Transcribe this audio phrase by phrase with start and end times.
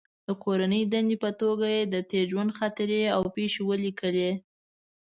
[0.27, 4.31] د کورنۍ دندې په توګه یې د تېر ژوند خاطرې او پېښې ولیکلې.